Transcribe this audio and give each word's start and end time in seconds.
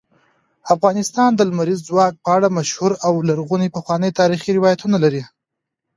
افغانستان 0.75 1.29
د 1.35 1.41
لمریز 1.49 1.79
ځواک 1.89 2.13
په 2.23 2.29
اړه 2.37 2.55
مشهور 2.57 2.91
او 3.07 3.13
لرغوني 3.29 3.67
پخواني 3.75 4.09
تاریخی 4.19 4.51
روایتونه 4.57 4.97
لري. 5.03 5.23